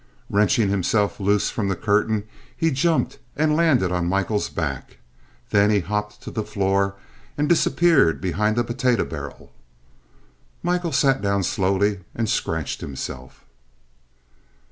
[0.31, 2.23] Wrenching himself loose from the curtain,
[2.57, 4.97] he jumped and landed on Michael's back.
[5.51, 6.95] Then he hopped to the floor
[7.37, 9.51] and disappeared behind the potato barrel.
[10.63, 13.45] Michael sat down slowly and scratched himself.